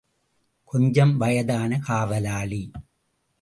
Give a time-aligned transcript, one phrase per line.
[0.63, 2.71] கொஞ்சம் வயதான காவலாளி.